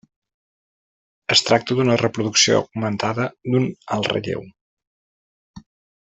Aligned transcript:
Es 1.35 1.43
tracta 1.49 1.75
d'una 1.79 1.97
reproducció 2.03 2.55
augmentada 2.61 3.27
d'un 3.51 3.67
alt 3.97 4.09
relleu. 4.15 4.41